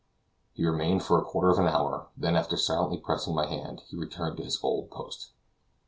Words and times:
He 0.53 0.65
remained 0.65 1.03
for 1.03 1.19
a 1.19 1.23
quarter 1.23 1.51
of 1.51 1.59
an 1.59 1.67
hour, 1.67 2.07
then 2.17 2.35
after 2.35 2.57
silently 2.57 2.97
pressing 2.97 3.35
my 3.35 3.45
hand, 3.45 3.83
he 3.87 3.95
returned 3.95 4.37
to 4.37 4.43
his 4.43 4.59
old 4.63 4.89
post. 4.89 5.29